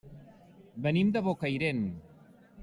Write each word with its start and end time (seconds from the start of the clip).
Venim 0.85 1.11
de 1.17 1.23
Bocairent. 1.29 1.85